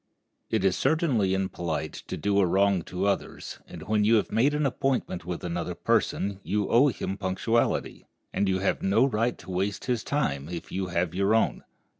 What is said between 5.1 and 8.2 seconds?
with another person you owe him punctuality,